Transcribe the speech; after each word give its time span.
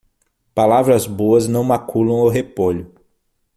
Palavras 0.55 1.05
boas 1.05 1.47
não 1.47 1.63
maculam 1.63 2.21
o 2.21 2.27
repolho. 2.27 2.91